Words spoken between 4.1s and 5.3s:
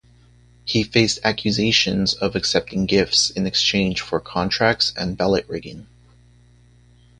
contracts and